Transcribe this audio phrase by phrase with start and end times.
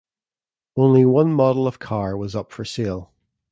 [0.75, 3.11] Only one model of car was up for sale.